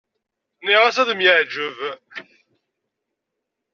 [0.59, 1.77] Nniɣ-as ad m-yeɛǧeb.